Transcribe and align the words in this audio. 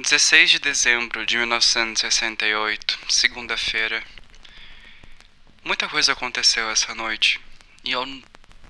16 0.00 0.52
de 0.52 0.58
dezembro 0.58 1.26
de 1.26 1.36
1968, 1.36 2.98
segunda-feira. 3.08 4.02
Muita 5.62 5.88
coisa 5.88 6.12
aconteceu 6.12 6.70
essa 6.70 6.94
noite 6.94 7.38
e 7.84 7.92
eu, 7.92 8.06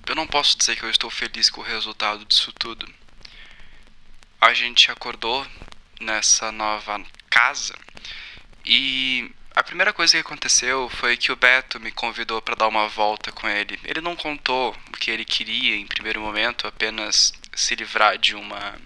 eu 0.08 0.14
não 0.16 0.26
posso 0.26 0.58
dizer 0.58 0.74
que 0.76 0.82
eu 0.82 0.90
estou 0.90 1.08
feliz 1.08 1.48
com 1.48 1.60
o 1.60 1.64
resultado 1.64 2.24
disso 2.24 2.52
tudo. 2.52 2.92
A 4.40 4.52
gente 4.52 4.90
acordou 4.90 5.46
nessa 6.00 6.50
nova 6.50 7.00
casa 7.30 7.78
e 8.64 9.30
a 9.54 9.62
primeira 9.62 9.92
coisa 9.92 10.14
que 10.14 10.26
aconteceu 10.26 10.88
foi 10.88 11.16
que 11.16 11.30
o 11.30 11.36
Beto 11.36 11.78
me 11.78 11.92
convidou 11.92 12.42
para 12.42 12.56
dar 12.56 12.66
uma 12.66 12.88
volta 12.88 13.30
com 13.30 13.48
ele. 13.48 13.78
Ele 13.84 14.00
não 14.00 14.16
contou 14.16 14.76
o 14.88 14.92
que 14.96 15.12
ele 15.12 15.24
queria 15.24 15.76
em 15.76 15.86
primeiro 15.86 16.20
momento, 16.20 16.66
apenas 16.66 17.32
se 17.54 17.76
livrar 17.76 18.18
de 18.18 18.34
uma 18.34 18.76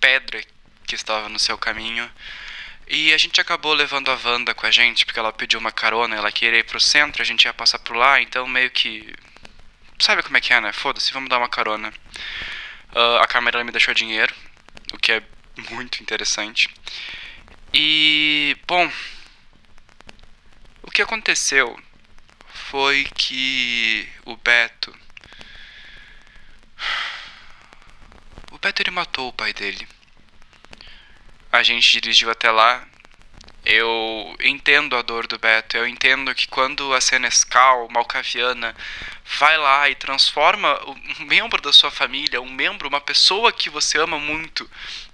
pedra 0.00 0.40
que 0.90 0.96
estava 0.96 1.28
no 1.28 1.38
seu 1.38 1.56
caminho. 1.56 2.10
E 2.88 3.14
a 3.14 3.18
gente 3.18 3.40
acabou 3.40 3.72
levando 3.72 4.10
a 4.10 4.18
Wanda 4.24 4.52
com 4.52 4.66
a 4.66 4.70
gente, 4.70 5.06
porque 5.06 5.20
ela 5.20 5.32
pediu 5.32 5.60
uma 5.60 5.70
carona, 5.70 6.16
ela 6.16 6.32
queria 6.32 6.58
ir 6.58 6.64
pro 6.64 6.80
centro, 6.80 7.22
a 7.22 7.24
gente 7.24 7.44
ia 7.44 7.54
passar 7.54 7.78
por 7.78 7.96
lá, 7.96 8.20
então 8.20 8.46
meio 8.48 8.70
que. 8.70 9.14
Sabe 10.00 10.22
como 10.22 10.36
é 10.36 10.40
que 10.40 10.52
é, 10.52 10.60
né? 10.60 10.72
Foda-se, 10.72 11.12
vamos 11.12 11.28
dar 11.28 11.38
uma 11.38 11.48
carona. 11.48 11.92
Uh, 12.92 13.18
a 13.22 13.26
Carmela 13.28 13.62
me 13.62 13.70
deixou 13.70 13.94
dinheiro, 13.94 14.34
o 14.92 14.98
que 14.98 15.12
é 15.12 15.22
muito 15.70 16.02
interessante. 16.02 16.68
E, 17.72 18.56
bom, 18.66 18.90
o 20.82 20.90
que 20.90 21.02
aconteceu 21.02 21.78
foi 22.52 23.04
que 23.14 24.08
o 24.24 24.36
Beto. 24.36 24.92
O 28.50 28.58
Beto 28.58 28.82
ele 28.82 28.90
matou 28.90 29.28
o 29.28 29.32
pai 29.32 29.52
dele 29.52 29.86
a 31.52 31.62
gente 31.62 31.92
dirigiu 31.92 32.30
até 32.30 32.50
lá. 32.50 32.86
Eu 33.64 34.36
entendo 34.40 34.96
a 34.96 35.02
dor 35.02 35.26
do 35.26 35.38
Beto, 35.38 35.76
eu 35.76 35.86
entendo 35.86 36.34
que 36.34 36.48
quando 36.48 36.94
a 36.94 37.00
Senescal, 37.00 37.88
Malcaviana, 37.90 38.74
vai 39.38 39.58
lá 39.58 39.88
e 39.90 39.94
transforma 39.94 40.80
um 40.86 41.24
membro 41.26 41.60
da 41.60 41.72
sua 41.72 41.90
família, 41.90 42.40
um 42.40 42.50
membro, 42.50 42.88
uma 42.88 43.02
pessoa 43.02 43.52
que 43.52 43.68
você 43.68 43.98
ama 43.98 44.18
muito, 44.18 44.68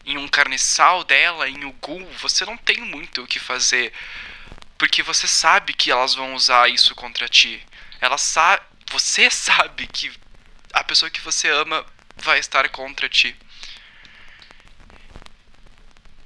em 0.05 0.17
um 0.17 0.29
carniçal 0.29 1.03
dela, 1.03 1.49
em 1.49 1.65
Ugu, 1.65 2.07
você 2.21 2.45
não 2.45 2.57
tem 2.57 2.81
muito 2.83 3.23
o 3.23 3.27
que 3.27 3.41
fazer. 3.41 3.93
Porque 4.79 5.03
você 5.03 5.27
sabe 5.27 5.73
que 5.73 5.91
elas 5.91 6.15
vão 6.15 6.35
usar 6.35 6.71
isso 6.71 6.95
contra 6.95 7.29
ti. 7.29 7.61
Ela 8.01 8.17
sabe, 8.17 8.63
você 8.91 9.29
sabe 9.31 9.89
que 9.89 10.13
a 10.73 10.85
pessoa 10.85 11.11
que 11.11 11.21
você 11.21 11.49
ama 11.49 11.85
vai 12.17 12.39
estar 12.39 12.69
contra 12.69 13.09
ti. 13.09 13.37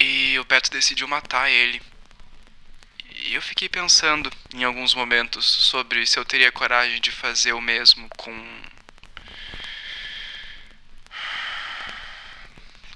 E 0.00 0.38
o 0.38 0.44
Beto 0.44 0.70
decidiu 0.70 1.06
matar 1.06 1.50
ele. 1.50 1.80
E 3.10 3.34
eu 3.34 3.42
fiquei 3.42 3.68
pensando 3.68 4.32
em 4.54 4.64
alguns 4.64 4.94
momentos 4.94 5.44
sobre 5.44 6.06
se 6.06 6.18
eu 6.18 6.24
teria 6.24 6.50
coragem 6.50 6.98
de 7.02 7.12
fazer 7.12 7.52
o 7.52 7.60
mesmo 7.60 8.08
com. 8.16 8.62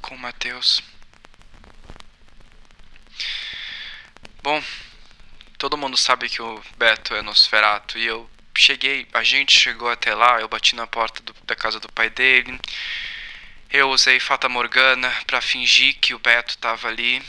com 0.01 0.15
o 0.15 0.19
Matheus. 0.19 0.83
Bom, 4.43 4.63
todo 5.59 5.77
mundo 5.77 5.97
sabe 5.99 6.29
que 6.31 6.41
o 6.41 6.63
Beto 6.79 7.15
é 7.15 7.23
Nosferato 7.23 7.99
e 7.99 8.07
eu 8.07 8.29
cheguei, 8.57 9.07
a 9.13 9.23
gente 9.23 9.59
chegou 9.59 9.91
até 9.91 10.15
lá, 10.15 10.41
eu 10.41 10.49
bati 10.49 10.75
na 10.75 10.87
porta 10.87 11.23
do, 11.23 11.35
da 11.45 11.57
casa 11.57 11.81
do 11.81 11.91
pai 11.93 12.09
dele 12.09 12.59
eu 13.71 13.91
usei 13.91 14.21
Fata 14.21 14.49
Morgana 14.49 15.11
para 15.27 15.41
fingir 15.41 15.97
que 16.01 16.15
o 16.15 16.19
Beto 16.19 16.51
estava 16.51 16.89
ali, 16.89 17.23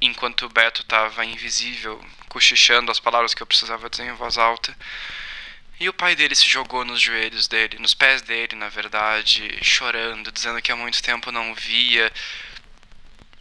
enquanto 0.00 0.46
o 0.46 0.48
Beto 0.48 0.82
estava 0.82 1.24
invisível, 1.24 2.04
cochichando 2.28 2.90
as 2.90 3.00
palavras 3.00 3.34
que 3.34 3.42
eu 3.42 3.46
precisava 3.46 3.90
dizer 3.90 4.04
em 4.04 4.12
voz 4.12 4.38
alta. 4.38 4.76
E 5.78 5.88
o 5.88 5.92
pai 5.92 6.16
dele 6.16 6.34
se 6.34 6.48
jogou 6.48 6.84
nos 6.84 7.00
joelhos 7.00 7.46
dele, 7.48 7.78
nos 7.78 7.92
pés 7.92 8.22
dele, 8.22 8.56
na 8.56 8.68
verdade, 8.68 9.58
chorando, 9.62 10.32
dizendo 10.32 10.62
que 10.62 10.72
há 10.72 10.76
muito 10.76 11.02
tempo 11.02 11.30
não 11.30 11.54
via. 11.54 12.10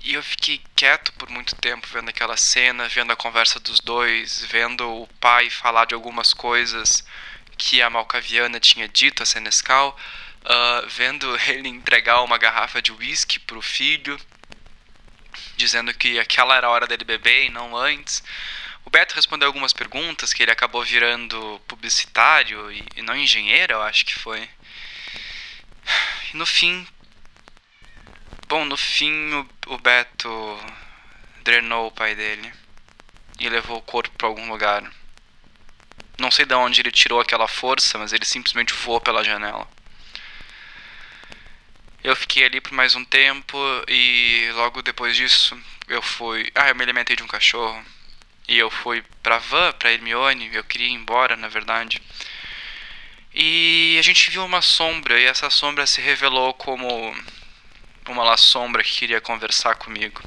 E 0.04 0.14
eu 0.14 0.22
fiquei 0.22 0.62
quieto 0.76 1.14
por 1.14 1.30
muito 1.30 1.56
tempo 1.56 1.88
vendo 1.88 2.10
aquela 2.10 2.36
cena, 2.36 2.90
vendo 2.90 3.12
a 3.12 3.16
conversa 3.16 3.60
dos 3.60 3.80
dois, 3.80 4.44
vendo 4.46 4.86
o 4.88 5.08
pai 5.20 5.50
falar 5.50 5.86
de 5.86 5.94
algumas 5.94 6.34
coisas 6.34 7.06
que 7.58 7.82
a 7.82 7.90
Malcaviana 7.90 8.60
tinha 8.60 8.88
dito 8.88 9.24
a 9.24 9.26
Senescal 9.26 9.98
uh, 10.46 10.88
vendo 10.88 11.36
ele 11.50 11.68
entregar 11.68 12.22
uma 12.22 12.38
garrafa 12.38 12.82
de 12.82 12.92
uísque 12.92 13.40
pro 13.40 13.62
filho, 13.62 14.20
dizendo 15.58 15.94
que 15.94 16.20
aquela 16.20 16.56
era 16.56 16.68
a 16.68 16.70
hora 16.70 16.88
dele 16.88 17.04
beber 17.04 17.46
e 17.46 17.50
não 17.50 17.76
antes. 17.76 18.24
O 18.86 18.90
Beto 18.90 19.16
respondeu 19.16 19.48
algumas 19.48 19.74
perguntas, 19.74 20.32
que 20.32 20.44
ele 20.44 20.52
acabou 20.52 20.84
virando 20.84 21.60
publicitário 21.68 22.72
e, 22.72 22.84
e 22.96 23.02
não 23.02 23.16
engenheiro, 23.16 23.74
eu 23.74 23.82
acho 23.82 24.06
que 24.06 24.14
foi. 24.14 24.48
E 26.34 26.38
no 26.38 26.46
fim. 26.46 26.88
Bom, 28.48 28.64
no 28.64 28.78
fim 28.78 29.34
o, 29.34 29.50
o 29.68 29.78
Beto 29.80 30.60
drenou 31.44 31.88
o 31.88 31.92
pai 31.92 32.14
dele 32.14 32.54
e 33.40 33.50
levou 33.50 33.78
o 33.78 33.82
corpo 33.82 34.16
para 34.18 34.28
algum 34.28 34.48
lugar. 34.50 34.84
Não 36.20 36.32
sei 36.32 36.46
de 36.46 36.54
onde 36.54 36.80
ele 36.82 36.92
tirou 36.92 37.20
aquela 37.20 37.48
força, 37.48 37.98
mas 37.98 38.14
ele 38.14 38.26
simplesmente 38.26 38.74
voou 38.74 39.02
pela 39.02 39.24
janela. 39.24 39.68
Eu 42.06 42.16
fiquei 42.16 42.46
ali 42.46 42.62
por 42.62 42.72
mais 42.72 42.94
um 42.94 43.04
tempo 43.04 43.58
e 43.88 44.48
logo 44.54 44.84
depois 44.84 45.16
disso 45.16 45.60
eu 45.88 46.04
fui. 46.04 46.52
Ah, 46.54 46.70
eu 46.70 46.76
me 46.76 46.84
alimentei 46.84 47.16
de 47.16 47.24
um 47.24 47.28
cachorro. 47.28 47.84
E 48.48 48.60
eu 48.60 48.70
fui 48.70 49.04
pra 49.24 49.40
van, 49.40 49.72
pra 49.72 49.92
Hermione. 49.92 50.52
Eu 50.54 50.64
queria 50.64 50.86
ir 50.86 50.92
embora, 50.92 51.36
na 51.36 51.48
verdade. 51.48 52.00
E 53.34 53.98
a 53.98 54.04
gente 54.04 54.30
viu 54.30 54.46
uma 54.46 54.62
sombra, 54.62 55.20
e 55.20 55.26
essa 55.26 55.50
sombra 55.50 55.88
se 55.88 56.00
revelou 56.00 56.54
como 56.54 56.86
uma 58.08 58.24
lá 58.24 58.38
sombra 58.38 58.84
que 58.84 59.00
queria 59.00 59.20
conversar 59.20 59.74
comigo. 59.74 60.22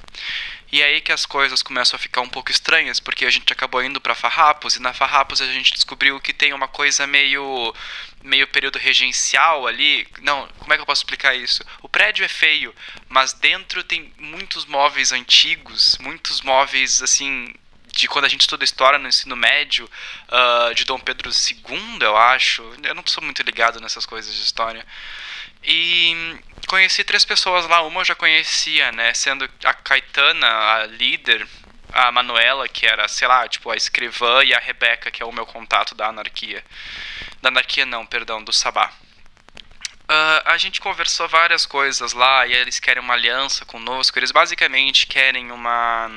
E 0.71 0.83
é 0.83 0.87
aí 0.87 1.01
que 1.01 1.13
as 1.13 1.25
coisas 1.25 1.63
começam 1.63 1.97
a 1.97 1.99
ficar 1.99 2.21
um 2.21 2.29
pouco 2.29 2.51
estranhas, 2.51 3.01
porque 3.01 3.25
a 3.25 3.31
gente 3.31 3.53
acabou 3.53 3.83
indo 3.83 4.01
para 4.01 4.15
Farrapos 4.15 4.77
e 4.77 4.83
na 4.83 4.93
Farrapos 4.93 5.41
a 5.41 5.47
gente 5.47 5.73
descobriu 5.73 6.21
que 6.21 6.33
tem 6.33 6.53
uma 6.53 6.69
coisa 6.69 7.07
meio 7.07 7.75
meio 8.23 8.47
período 8.49 8.79
regencial 8.79 9.67
ali. 9.67 10.07
Não, 10.21 10.47
como 10.59 10.73
é 10.73 10.77
que 10.77 10.83
eu 10.83 10.87
posso 10.87 11.03
explicar 11.03 11.35
isso? 11.35 11.65
O 11.81 11.89
prédio 11.89 12.25
é 12.25 12.29
feio, 12.29 12.75
mas 13.09 13.33
dentro 13.33 13.83
tem 13.83 14.13
muitos 14.19 14.67
móveis 14.67 15.13
antigos, 15.13 15.97
muitos 16.01 16.43
móveis 16.43 17.01
assim 17.01 17.55
de 17.99 18.07
quando 18.07 18.27
a 18.27 18.29
gente 18.29 18.43
estuda 18.43 18.63
história 18.63 18.99
no 18.99 19.09
ensino 19.09 19.35
médio, 19.35 19.91
uh, 20.29 20.73
de 20.75 20.85
Dom 20.85 21.01
Pedro 21.01 21.31
II, 21.31 21.99
eu 22.01 22.17
acho. 22.17 22.63
Eu 22.85 22.95
não 22.95 23.03
sou 23.05 23.23
muito 23.25 23.43
ligado 23.43 23.81
nessas 23.81 24.07
coisas 24.07 24.33
de 24.33 24.41
história. 24.41 24.87
E 25.63 26.39
conheci 26.67 27.05
três 27.05 27.25
pessoas 27.25 27.67
lá. 27.67 27.83
Uma 27.83 28.01
eu 28.01 28.05
já 28.05 28.15
conhecia, 28.15 28.93
né? 28.93 29.13
Sendo 29.15 29.49
a 29.65 29.75
Caetana, 29.75 30.47
a 30.47 30.87
líder, 30.87 31.47
a 31.93 32.13
Manuela, 32.13 32.69
que 32.69 32.87
era, 32.87 33.09
sei 33.09 33.27
lá, 33.27 33.49
tipo, 33.49 33.71
a 33.71 33.77
escrivã, 33.77 34.45
e 34.45 34.55
a 34.55 34.59
Rebeca, 34.59 35.11
que 35.11 35.23
é 35.23 35.27
o 35.27 35.33
meu 35.33 35.47
contato 35.47 35.95
da 35.95 36.09
anarquia. 36.09 36.65
Da 37.43 37.49
anarquia 37.49 37.87
não, 37.87 38.07
perdão, 38.07 38.43
do 38.43 38.53
Sabá. 38.53 38.93
Uh, 40.11 40.41
a 40.47 40.57
gente 40.57 40.81
conversou 40.81 41.29
várias 41.29 41.67
coisas 41.67 42.15
lá 42.15 42.47
e 42.47 42.55
eles 42.55 42.81
querem 42.81 43.03
uma 43.03 43.13
aliança 43.13 43.67
conosco. 43.67 44.19
Eles 44.19 44.33
basicamente 44.33 45.07
querem 45.07 45.51
uma. 45.53 46.11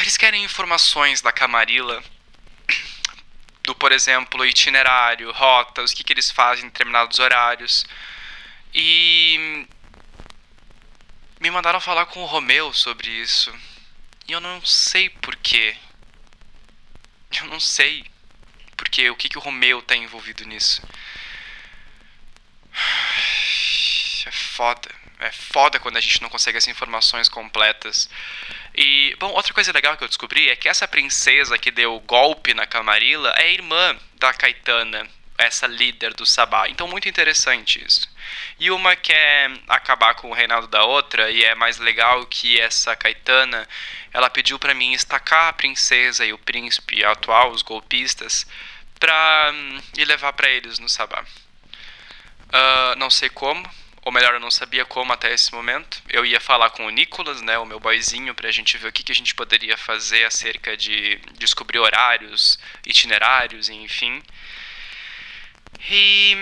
Eles 0.00 0.16
querem 0.16 0.42
informações 0.42 1.20
da 1.20 1.30
Camarilla 1.30 2.02
do, 3.68 3.74
por 3.74 3.92
exemplo, 3.92 4.46
itinerário, 4.46 5.30
rotas, 5.30 5.92
o 5.92 5.94
que, 5.94 6.02
que 6.02 6.14
eles 6.14 6.30
fazem 6.30 6.64
em 6.64 6.68
determinados 6.68 7.18
horários. 7.18 7.84
E 8.72 9.66
me 11.38 11.50
mandaram 11.50 11.78
falar 11.78 12.06
com 12.06 12.22
o 12.22 12.26
Romeu 12.26 12.72
sobre 12.72 13.10
isso. 13.10 13.54
E 14.26 14.32
eu 14.32 14.40
não 14.40 14.64
sei 14.64 15.10
porquê. 15.10 15.76
Eu 17.38 17.46
não 17.48 17.60
sei 17.60 18.06
porque 18.74 19.10
o 19.10 19.16
que, 19.16 19.28
que 19.28 19.36
o 19.36 19.40
Romeu 19.40 19.80
está 19.80 19.94
envolvido 19.94 20.44
nisso. 20.46 20.82
É 24.26 24.30
foda. 24.30 24.90
É 25.20 25.32
foda 25.32 25.80
quando 25.80 25.96
a 25.96 26.00
gente 26.00 26.22
não 26.22 26.28
consegue 26.28 26.58
essas 26.58 26.68
informações 26.68 27.28
completas. 27.28 28.08
E, 28.74 29.16
bom, 29.18 29.32
outra 29.32 29.52
coisa 29.52 29.72
legal 29.72 29.96
que 29.96 30.04
eu 30.04 30.08
descobri 30.08 30.48
é 30.48 30.54
que 30.54 30.68
essa 30.68 30.86
princesa 30.86 31.58
que 31.58 31.72
deu 31.72 31.96
o 31.96 32.00
golpe 32.00 32.54
na 32.54 32.66
Camarilla 32.66 33.34
é 33.36 33.52
irmã 33.52 33.98
da 34.14 34.32
Caetana, 34.32 35.08
essa 35.36 35.66
líder 35.66 36.14
do 36.14 36.24
Sabá. 36.24 36.68
Então, 36.68 36.86
muito 36.86 37.08
interessante 37.08 37.84
isso. 37.84 38.08
E 38.60 38.70
uma 38.70 38.94
quer 38.94 39.50
acabar 39.66 40.14
com 40.14 40.30
o 40.30 40.34
reinado 40.34 40.68
da 40.68 40.84
outra, 40.84 41.30
e 41.30 41.44
é 41.44 41.54
mais 41.54 41.78
legal 41.78 42.24
que 42.26 42.60
essa 42.60 42.94
Caetana, 42.94 43.68
ela 44.12 44.30
pediu 44.30 44.58
para 44.58 44.74
mim 44.74 44.92
estacar 44.92 45.48
a 45.48 45.52
princesa 45.52 46.24
e 46.24 46.32
o 46.32 46.38
príncipe 46.38 47.04
atual, 47.04 47.50
os 47.50 47.62
golpistas, 47.62 48.46
pra 49.00 49.50
hum, 49.52 49.80
ir 49.96 50.04
levar 50.04 50.32
para 50.32 50.48
eles 50.48 50.78
no 50.78 50.88
Sabá. 50.88 51.24
Uh, 52.48 52.96
não 52.96 53.10
sei 53.10 53.28
como, 53.28 53.68
Ou 54.08 54.12
melhor, 54.12 54.32
eu 54.32 54.40
não 54.40 54.50
sabia 54.50 54.86
como 54.86 55.12
até 55.12 55.34
esse 55.34 55.52
momento. 55.52 56.02
Eu 56.08 56.24
ia 56.24 56.40
falar 56.40 56.70
com 56.70 56.86
o 56.86 56.88
Nicolas, 56.88 57.42
né, 57.42 57.58
o 57.58 57.66
meu 57.66 57.78
boyzinho, 57.78 58.34
pra 58.34 58.50
gente 58.50 58.78
ver 58.78 58.88
o 58.88 58.92
que, 58.92 59.02
que 59.02 59.12
a 59.12 59.14
gente 59.14 59.34
poderia 59.34 59.76
fazer 59.76 60.24
acerca 60.24 60.74
de 60.78 61.16
descobrir 61.34 61.78
horários, 61.78 62.58
itinerários, 62.86 63.68
enfim. 63.68 64.22
E 65.90 66.34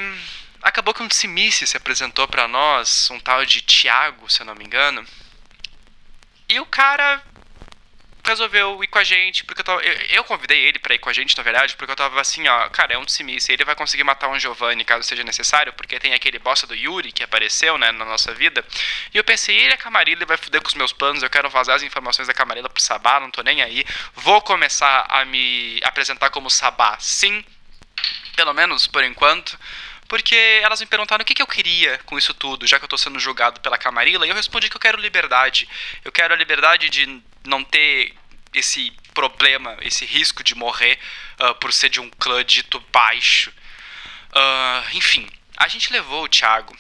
acabou 0.62 0.94
que 0.94 1.02
um 1.02 1.08
Tsimice 1.08 1.66
se 1.66 1.76
apresentou 1.76 2.28
para 2.28 2.46
nós, 2.46 3.10
um 3.10 3.18
tal 3.18 3.44
de 3.44 3.60
Thiago, 3.62 4.30
se 4.30 4.42
eu 4.42 4.46
não 4.46 4.54
me 4.54 4.64
engano. 4.64 5.04
E 6.48 6.60
o 6.60 6.66
cara 6.66 7.20
resolveu 8.26 8.82
ir 8.82 8.87
com 8.88 8.99
a 8.99 9.05
gente, 9.05 9.44
porque 9.44 9.61
eu, 9.61 9.64
tava, 9.64 9.82
eu, 9.82 9.93
eu, 10.17 10.25
convidei 10.25 10.58
ele 10.58 10.78
para 10.78 10.94
ir 10.94 10.99
com 10.99 11.08
a 11.08 11.12
gente, 11.12 11.37
na 11.37 11.43
verdade, 11.43 11.76
porque 11.76 11.90
eu 11.90 11.96
tava 11.96 12.20
assim, 12.20 12.46
ó, 12.49 12.69
cara, 12.69 12.94
é 12.94 12.99
um 12.99 13.05
Tsimice, 13.05 13.52
ele 13.52 13.64
vai 13.64 13.75
conseguir 13.75 14.05
matar 14.05 14.28
um 14.28 14.38
Giovanni 14.38 14.84
caso 14.84 15.06
seja 15.06 15.25
necessário, 15.25 15.73
porque 15.73 15.99
tem 15.99 16.12
aquele 16.12 16.38
bosta 16.38 16.67
do 16.67 16.75
Yuri 16.75 17.12
que 17.12 17.23
apareceu, 17.23 17.78
né, 17.78 17.93
na 17.93 18.05
nossa 18.05 18.34
vida. 18.34 18.64
E 19.14 19.19
eu 19.19 19.25
pensei, 19.25 19.56
ele 19.56 19.75
é 19.75 19.76
Camarilla, 19.76 20.19
ele 20.19 20.26
vai 20.26 20.37
fuder 20.37 20.61
com 20.61 20.69
os 20.69 20.75
meus 20.75 20.93
planos, 20.93 21.23
eu 21.23 21.31
quero 21.31 21.49
vazar 21.49 21.76
as 21.76 21.82
informações 21.82 22.28
da 22.28 22.34
Camarilla 22.34 22.69
pro 22.69 22.82
Sabá, 22.82 23.20
não 23.20 23.31
tô 23.31 23.43
nem 23.43 23.62
aí. 23.62 23.84
Vou 24.14 24.40
começar 24.43 25.06
a 25.08 25.25
me 25.25 25.81
apresentar 25.84 26.31
como 26.31 26.50
Sabá, 26.50 26.96
sim, 26.99 27.44
pelo 28.34 28.52
menos 28.52 28.87
por 28.87 29.02
enquanto 29.02 29.58
porque 30.08 30.61
elas 30.62 30.81
me 30.81 30.87
perguntaram 30.87 31.22
o 31.22 31.25
que, 31.26 31.34
que 31.34 31.43
eu 31.43 31.46
queria 31.46 31.99
com 32.06 32.17
isso 32.17 32.32
tudo, 32.32 32.67
já 32.67 32.79
que 32.79 32.84
eu 32.84 32.88
tô 32.88 32.96
sendo 32.96 33.19
julgado 33.19 33.61
pela 33.61 33.76
Camarilla, 33.76 34.26
e 34.26 34.31
eu 34.31 34.34
respondi 34.34 34.70
que 34.70 34.76
eu 34.76 34.81
quero 34.81 35.00
liberdade. 35.00 35.69
Eu 36.05 36.12
quero 36.12 36.32
a 36.32 36.37
liberdade 36.37 36.88
de 36.88 37.22
não 37.48 37.62
ter 37.64 38.14
esse 38.54 38.93
problema, 39.12 39.76
esse 39.81 40.04
risco 40.04 40.43
de 40.43 40.54
morrer 40.54 40.98
uh, 41.40 41.54
por 41.56 41.72
ser 41.72 41.88
de 41.88 42.00
um 42.00 42.10
clã 42.10 42.44
dito 42.44 42.81
baixo. 42.93 43.50
Uh, 44.31 44.96
enfim, 44.96 45.28
a 45.56 45.69
gente 45.69 45.93
levou 45.93 46.25
o 46.25 46.28
Thiago 46.28 46.76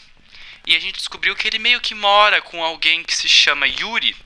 e 0.66 0.74
a 0.74 0.80
gente 0.80 0.96
descobriu 0.96 1.34
que 1.36 1.46
ele 1.46 1.58
meio 1.58 1.80
que 1.80 1.94
mora 1.94 2.42
com 2.42 2.62
alguém 2.62 3.02
que 3.04 3.14
se 3.14 3.28
chama 3.28 3.66
Yuri. 3.66 4.16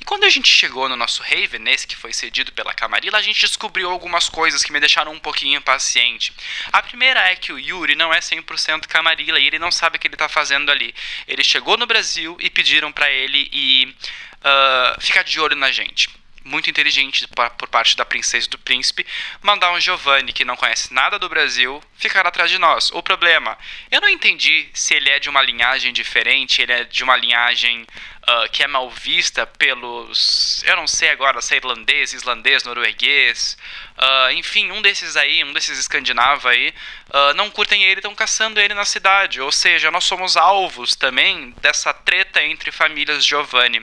E 0.00 0.04
quando 0.04 0.24
a 0.24 0.28
gente 0.28 0.48
chegou 0.48 0.88
no 0.88 0.96
nosso 0.96 1.22
Raven, 1.22 1.60
nesse 1.60 1.86
que 1.86 1.96
foi 1.96 2.12
cedido 2.12 2.52
pela 2.52 2.72
Camarilla, 2.72 3.18
a 3.18 3.22
gente 3.22 3.40
descobriu 3.40 3.90
algumas 3.90 4.28
coisas 4.28 4.62
que 4.62 4.72
me 4.72 4.80
deixaram 4.80 5.12
um 5.12 5.18
pouquinho 5.18 5.58
impaciente. 5.58 6.32
A 6.72 6.82
primeira 6.82 7.20
é 7.20 7.36
que 7.36 7.52
o 7.52 7.58
Yuri 7.58 7.94
não 7.94 8.12
é 8.12 8.20
100% 8.20 8.86
Camarilla 8.86 9.38
e 9.38 9.46
ele 9.46 9.58
não 9.58 9.70
sabe 9.70 9.96
o 9.96 10.00
que 10.00 10.06
ele 10.06 10.14
está 10.14 10.28
fazendo 10.28 10.70
ali. 10.70 10.94
Ele 11.26 11.42
chegou 11.42 11.76
no 11.76 11.86
Brasil 11.86 12.36
e 12.40 12.48
pediram 12.48 12.92
para 12.92 13.10
ele 13.10 13.48
ir 13.52 13.88
uh, 13.88 15.00
ficar 15.00 15.22
de 15.24 15.40
olho 15.40 15.56
na 15.56 15.70
gente 15.70 16.08
muito 16.48 16.70
inteligente 16.70 17.28
por 17.28 17.68
parte 17.68 17.96
da 17.96 18.04
princesa 18.04 18.46
e 18.46 18.50
do 18.50 18.58
príncipe, 18.58 19.06
mandar 19.42 19.70
um 19.72 19.80
Giovanni 19.80 20.32
que 20.32 20.44
não 20.44 20.56
conhece 20.56 20.92
nada 20.92 21.18
do 21.18 21.28
Brasil 21.28 21.82
ficar 21.96 22.26
atrás 22.26 22.50
de 22.50 22.58
nós. 22.58 22.90
O 22.92 23.02
problema, 23.02 23.56
eu 23.90 24.00
não 24.00 24.08
entendi 24.08 24.68
se 24.72 24.94
ele 24.94 25.10
é 25.10 25.18
de 25.18 25.28
uma 25.28 25.42
linhagem 25.42 25.92
diferente, 25.92 26.62
ele 26.62 26.72
é 26.72 26.84
de 26.84 27.04
uma 27.04 27.16
linhagem 27.16 27.86
uh, 28.28 28.48
que 28.50 28.62
é 28.62 28.66
mal 28.66 28.90
vista 28.90 29.46
pelos, 29.46 30.62
eu 30.64 30.76
não 30.76 30.86
sei 30.86 31.10
agora, 31.10 31.40
se 31.40 31.54
é 31.54 31.56
irlandês, 31.56 32.12
islandês, 32.12 32.62
norueguês, 32.64 33.56
uh, 33.96 34.30
enfim, 34.32 34.70
um 34.70 34.82
desses 34.82 35.16
aí, 35.16 35.42
um 35.44 35.52
desses 35.52 35.78
escandinavos 35.78 36.44
aí, 36.44 36.74
uh, 37.08 37.34
não 37.34 37.50
curtem 37.50 37.82
ele, 37.84 38.00
estão 38.00 38.14
caçando 38.14 38.60
ele 38.60 38.74
na 38.74 38.84
cidade. 38.84 39.40
Ou 39.40 39.50
seja, 39.50 39.90
nós 39.90 40.04
somos 40.04 40.36
alvos 40.36 40.94
também 40.94 41.54
dessa 41.60 41.92
treta 41.94 42.42
entre 42.42 42.70
famílias 42.70 43.24
Giovanni. 43.24 43.80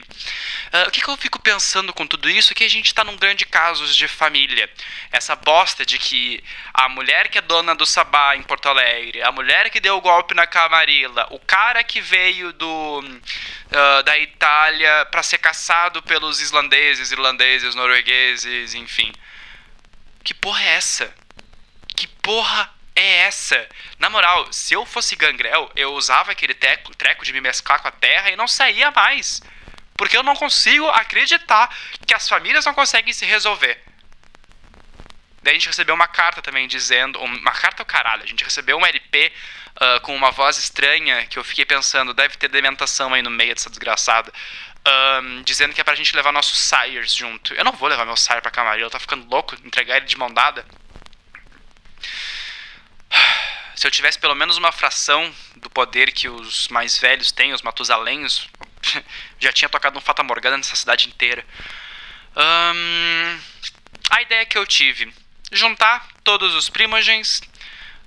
o 0.86 0.90
que, 0.90 1.00
que 1.00 1.08
eu 1.08 1.16
fico 1.16 1.40
pensando 1.40 1.92
com 1.92 2.06
tudo 2.06 2.30
isso? 2.30 2.54
Que 2.54 2.64
a 2.64 2.70
gente 2.70 2.86
está 2.86 3.02
num 3.02 3.16
grande 3.16 3.44
caso 3.44 3.86
de 3.86 4.08
família. 4.08 4.70
Essa 5.10 5.34
bosta 5.34 5.84
de 5.84 5.98
que 5.98 6.42
a 6.72 6.88
mulher 6.88 7.28
que 7.28 7.38
é 7.38 7.40
dona 7.40 7.74
do 7.74 7.86
Sabá 7.86 8.36
em 8.36 8.42
Porto 8.42 8.68
Alegre, 8.68 9.22
a 9.22 9.32
mulher 9.32 9.70
que 9.70 9.80
deu 9.80 9.96
o 9.96 10.00
golpe 10.00 10.34
na 10.34 10.46
Camarilla, 10.46 11.26
o 11.30 11.38
cara 11.38 11.82
que 11.82 12.00
veio 12.00 12.52
do 12.52 13.00
uh, 13.00 14.02
da 14.04 14.18
Itália 14.36 15.06
para 15.10 15.22
ser 15.22 15.38
caçado 15.38 16.02
pelos 16.02 16.42
islandeses, 16.42 17.10
irlandeses, 17.10 17.74
noruegueses, 17.74 18.74
enfim. 18.74 19.10
Que 20.22 20.34
porra 20.34 20.62
é 20.62 20.74
essa? 20.74 21.14
Que 21.96 22.06
porra 22.06 22.70
é 22.94 23.26
essa? 23.26 23.66
Na 23.98 24.10
moral, 24.10 24.52
se 24.52 24.74
eu 24.74 24.84
fosse 24.84 25.16
gangrel, 25.16 25.70
eu 25.74 25.94
usava 25.94 26.32
aquele 26.32 26.52
teco, 26.52 26.94
treco 26.94 27.24
de 27.24 27.32
me 27.32 27.40
mesclar 27.40 27.80
com 27.80 27.88
a 27.88 27.92
terra 27.92 28.30
e 28.30 28.36
não 28.36 28.46
saía 28.46 28.90
mais. 28.90 29.40
Porque 29.96 30.16
eu 30.16 30.22
não 30.22 30.36
consigo 30.36 30.86
acreditar 30.90 31.74
que 32.06 32.14
as 32.14 32.28
famílias 32.28 32.66
não 32.66 32.74
conseguem 32.74 33.14
se 33.14 33.24
resolver. 33.24 33.82
Daí 35.46 35.52
a 35.52 35.58
gente 35.58 35.68
recebeu 35.68 35.94
uma 35.94 36.08
carta 36.08 36.42
também 36.42 36.66
dizendo. 36.66 37.20
Uma 37.20 37.52
carta 37.52 37.80
ao 37.80 37.86
caralho, 37.86 38.24
a 38.24 38.26
gente 38.26 38.42
recebeu 38.42 38.76
um 38.76 38.84
LP 38.84 39.32
uh, 39.76 40.00
com 40.00 40.12
uma 40.12 40.32
voz 40.32 40.58
estranha 40.58 41.24
que 41.26 41.38
eu 41.38 41.44
fiquei 41.44 41.64
pensando, 41.64 42.12
deve 42.12 42.36
ter 42.36 42.48
dementação 42.48 43.14
aí 43.14 43.22
no 43.22 43.30
meio 43.30 43.54
dessa 43.54 43.70
desgraçada. 43.70 44.32
Um, 45.22 45.42
dizendo 45.44 45.72
que 45.72 45.80
é 45.80 45.84
pra 45.84 45.94
gente 45.94 46.16
levar 46.16 46.32
nossos 46.32 46.58
sires 46.58 47.14
junto. 47.14 47.54
Eu 47.54 47.62
não 47.62 47.70
vou 47.70 47.88
levar 47.88 48.04
meu 48.04 48.16
sire 48.16 48.40
pra 48.40 48.50
Camarilla, 48.50 48.90
tá 48.90 48.98
ficando 48.98 49.24
louco 49.30 49.54
entregar 49.64 49.98
ele 49.98 50.06
de 50.06 50.18
mão 50.18 50.34
dada. 50.34 50.66
Se 53.76 53.86
eu 53.86 53.90
tivesse 53.92 54.18
pelo 54.18 54.34
menos 54.34 54.56
uma 54.56 54.72
fração 54.72 55.32
do 55.54 55.70
poder 55.70 56.10
que 56.10 56.28
os 56.28 56.66
mais 56.68 56.98
velhos 56.98 57.30
têm, 57.30 57.52
os 57.52 57.62
Matusalenhos, 57.62 58.48
já 59.38 59.52
tinha 59.52 59.68
tocado 59.68 59.96
um 59.96 60.02
Fata 60.02 60.24
Morgana 60.24 60.56
nessa 60.56 60.74
cidade 60.74 61.06
inteira. 61.06 61.46
Um, 62.34 63.38
a 64.10 64.22
ideia 64.22 64.44
que 64.44 64.58
eu 64.58 64.66
tive: 64.66 65.12
juntar 65.52 66.08
todos 66.24 66.54
os 66.54 66.68
primogens, 66.68 67.40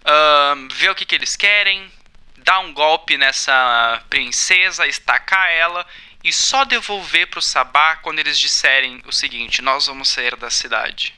uh, 0.02 0.68
ver 0.74 0.90
o 0.90 0.96
que, 0.96 1.06
que 1.06 1.16
eles 1.16 1.36
querem, 1.36 1.92
dar 2.38 2.60
um 2.60 2.74
golpe 2.74 3.18
nessa 3.18 4.02
princesa, 4.10 4.88
estacar 4.88 5.50
ela 5.52 5.86
e 6.24 6.34
só 6.34 6.66
devolver 6.66 7.28
para 7.28 7.40
o 7.40 7.42
Sabá 7.42 7.98
quando 7.98 8.20
eles 8.20 8.40
disserem 8.40 9.02
o 9.06 9.12
seguinte: 9.12 9.62
nós 9.62 9.88
vamos 9.88 10.10
sair 10.10 10.36
da 10.36 10.50
cidade. 10.50 11.14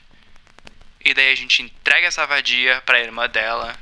E 1.04 1.12
daí 1.12 1.32
a 1.32 1.36
gente 1.36 1.62
entrega 1.62 2.06
essa 2.06 2.26
vadia 2.26 2.80
para 2.86 2.98
a 2.98 3.00
irmã 3.00 3.28
dela 3.28 3.76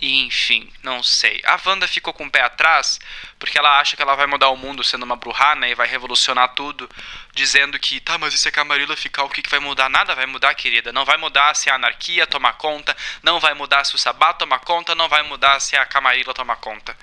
e 0.00 0.24
enfim, 0.24 0.72
não 0.82 1.02
sei. 1.02 1.42
A 1.44 1.60
Wanda 1.64 1.86
ficou 1.86 2.14
com 2.14 2.24
o 2.24 2.30
pé 2.30 2.40
atrás 2.40 2.98
porque 3.38 3.58
ela 3.58 3.78
acha 3.78 3.96
que 3.96 4.02
ela 4.02 4.14
vai 4.14 4.26
mudar 4.26 4.48
o 4.48 4.56
mundo 4.56 4.82
sendo 4.82 5.02
uma 5.02 5.16
Bruhana 5.16 5.68
e 5.68 5.74
vai 5.74 5.86
revolucionar 5.86 6.54
tudo, 6.54 6.88
dizendo 7.34 7.78
que, 7.78 8.00
tá, 8.00 8.16
mas 8.16 8.32
e 8.32 8.38
se 8.38 8.48
a 8.48 8.52
Camarilla 8.52 8.96
ficar, 8.96 9.24
o 9.24 9.28
que, 9.28 9.42
que 9.42 9.50
vai 9.50 9.60
mudar? 9.60 9.90
Nada 9.90 10.14
vai 10.14 10.24
mudar, 10.24 10.54
querida. 10.54 10.90
Não 10.90 11.04
vai 11.04 11.18
mudar 11.18 11.54
se 11.54 11.68
a 11.68 11.74
anarquia 11.74 12.26
tomar 12.26 12.54
conta, 12.54 12.96
não 13.22 13.38
vai 13.38 13.52
mudar 13.52 13.84
se 13.84 13.94
o 13.94 13.98
Sabá 13.98 14.32
tomar 14.32 14.60
conta, 14.60 14.94
não 14.94 15.08
vai 15.08 15.22
mudar 15.22 15.60
se 15.60 15.76
a 15.76 15.84
Camarilla 15.84 16.32
tomar 16.32 16.56
conta. 16.56 16.96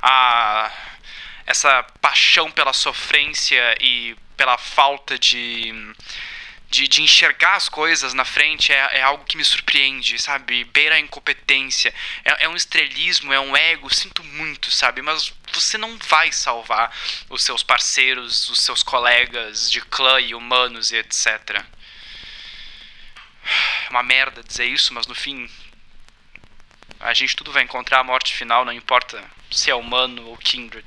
A... 0.00 0.70
Essa 1.44 1.82
paixão 2.00 2.50
pela 2.50 2.74
sofrência 2.74 3.74
e 3.80 4.14
pela 4.36 4.58
falta 4.58 5.18
de 5.18 5.94
de, 6.70 6.86
de 6.86 7.02
enxergar 7.02 7.56
as 7.56 7.68
coisas 7.68 8.12
na 8.12 8.24
frente 8.24 8.72
é, 8.72 8.98
é 8.98 9.02
algo 9.02 9.24
que 9.24 9.36
me 9.36 9.44
surpreende, 9.44 10.18
sabe? 10.18 10.64
Beira 10.64 10.96
a 10.96 11.00
incompetência. 11.00 11.94
É, 12.24 12.44
é 12.44 12.48
um 12.48 12.56
estrelismo, 12.56 13.32
é 13.32 13.40
um 13.40 13.56
ego, 13.56 13.92
sinto 13.92 14.22
muito, 14.22 14.70
sabe? 14.70 15.00
Mas 15.00 15.32
você 15.52 15.78
não 15.78 15.96
vai 15.98 16.30
salvar 16.30 16.94
os 17.30 17.42
seus 17.42 17.62
parceiros, 17.62 18.50
os 18.50 18.60
seus 18.60 18.82
colegas 18.82 19.70
de 19.70 19.80
clã 19.80 20.20
e 20.20 20.34
humanos 20.34 20.92
e 20.92 20.96
etc. 20.96 21.64
É 23.86 23.90
uma 23.90 24.02
merda 24.02 24.42
dizer 24.42 24.66
isso, 24.66 24.92
mas 24.92 25.06
no 25.06 25.14
fim. 25.14 25.50
A 27.00 27.14
gente 27.14 27.36
tudo 27.36 27.52
vai 27.52 27.62
encontrar 27.62 28.00
a 28.00 28.04
morte 28.04 28.34
final, 28.34 28.64
não 28.64 28.72
importa 28.72 29.24
se 29.50 29.70
é 29.70 29.74
humano 29.74 30.26
ou 30.26 30.36
kindred. 30.36 30.84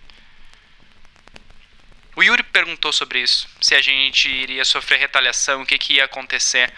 O 2.21 2.23
Yuri 2.23 2.43
perguntou 2.43 2.93
sobre 2.93 3.19
isso, 3.19 3.49
se 3.59 3.73
a 3.73 3.81
gente 3.81 4.29
iria 4.29 4.63
sofrer 4.63 4.99
retaliação, 4.99 5.63
o 5.63 5.65
que, 5.65 5.75
que 5.79 5.93
ia 5.93 6.05
acontecer, 6.05 6.71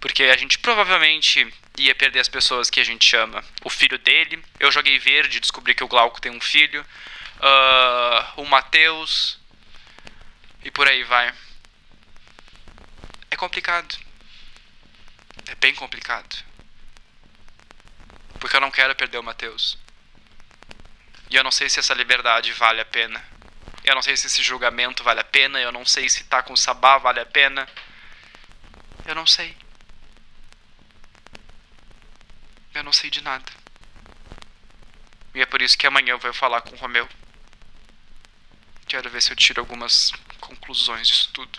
porque 0.00 0.22
a 0.22 0.36
gente 0.38 0.58
provavelmente 0.58 1.46
ia 1.76 1.94
perder 1.94 2.20
as 2.20 2.30
pessoas 2.30 2.70
que 2.70 2.80
a 2.80 2.84
gente 2.84 3.14
ama. 3.14 3.44
O 3.62 3.68
filho 3.68 3.98
dele, 3.98 4.42
eu 4.58 4.72
joguei 4.72 4.98
verde, 4.98 5.38
descobri 5.38 5.74
que 5.74 5.84
o 5.84 5.86
Glauco 5.86 6.18
tem 6.18 6.32
um 6.32 6.40
filho, 6.40 6.80
uh, 6.80 8.40
o 8.40 8.46
Matheus, 8.46 9.38
e 10.64 10.70
por 10.70 10.88
aí 10.88 11.04
vai. 11.04 11.30
É 13.30 13.36
complicado. 13.36 13.98
É 15.46 15.54
bem 15.56 15.74
complicado. 15.74 16.42
Porque 18.40 18.56
eu 18.56 18.62
não 18.62 18.70
quero 18.70 18.94
perder 18.94 19.18
o 19.18 19.22
Matheus. 19.22 19.76
E 21.28 21.36
eu 21.36 21.44
não 21.44 21.50
sei 21.50 21.68
se 21.68 21.80
essa 21.80 21.92
liberdade 21.92 22.50
vale 22.54 22.80
a 22.80 22.86
pena. 22.86 23.35
Eu 23.86 23.94
não 23.94 24.02
sei 24.02 24.16
se 24.16 24.26
esse 24.26 24.42
julgamento 24.42 25.04
vale 25.04 25.20
a 25.20 25.24
pena. 25.24 25.60
Eu 25.60 25.70
não 25.70 25.86
sei 25.86 26.08
se 26.08 26.24
tá 26.24 26.42
com 26.42 26.52
o 26.52 26.56
Sabá 26.56 26.98
vale 26.98 27.20
a 27.20 27.24
pena. 27.24 27.68
Eu 29.04 29.14
não 29.14 29.24
sei. 29.24 29.56
Eu 32.74 32.82
não 32.82 32.92
sei 32.92 33.08
de 33.08 33.22
nada. 33.22 33.50
E 35.32 35.40
é 35.40 35.46
por 35.46 35.62
isso 35.62 35.78
que 35.78 35.86
amanhã 35.86 36.10
eu 36.10 36.18
vou 36.18 36.34
falar 36.34 36.62
com 36.62 36.74
o 36.74 36.78
Romeu. 36.78 37.08
Quero 38.88 39.08
ver 39.08 39.22
se 39.22 39.30
eu 39.30 39.36
tiro 39.36 39.60
algumas 39.60 40.10
conclusões 40.40 41.06
disso 41.06 41.30
tudo. 41.32 41.58